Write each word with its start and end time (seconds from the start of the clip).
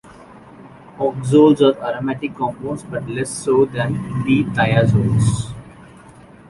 Oxazoles 0.97 1.61
are 1.61 1.93
aromatic 1.93 2.33
compounds 2.33 2.81
but 2.81 3.07
less 3.07 3.29
so 3.29 3.65
than 3.65 3.93
the 4.23 4.43
thiazoles. 4.45 5.53